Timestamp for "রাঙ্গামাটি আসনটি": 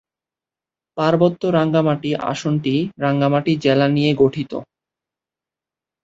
1.57-2.75